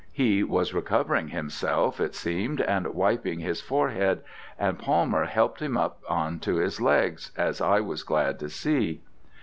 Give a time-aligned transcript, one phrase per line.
[0.13, 4.21] He was recovering himself, it seemed, and wiping his forehead,
[4.57, 9.03] and Palmer helped him up on to his legs, as I was glad to see.